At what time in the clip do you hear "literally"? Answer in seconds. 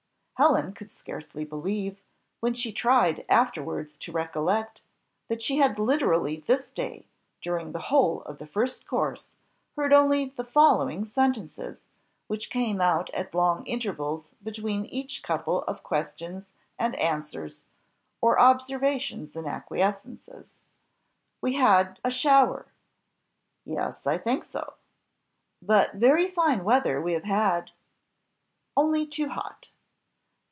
5.77-6.37